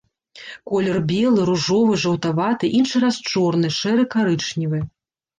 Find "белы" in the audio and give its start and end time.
1.09-1.41